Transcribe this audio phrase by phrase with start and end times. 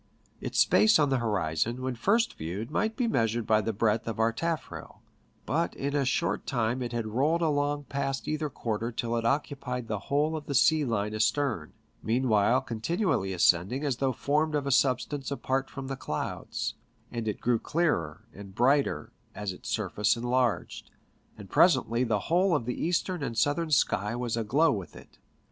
[0.39, 4.17] Its space on the horizon when first viewed might be measured by the breadth of
[4.19, 5.03] our taffrail;
[5.45, 9.59] but in a short time it had rolled along past either quarter till it occu
[9.59, 14.55] pied the whole of the sea line astern, meanwhile con tinually ascending as though formed
[14.55, 16.73] of a substance apart from the clouds;
[17.11, 20.89] and it grew clearer and brighter as its surface enlarged,
[21.37, 25.19] and presently the whole of the eastern and southern sky was aglow with it.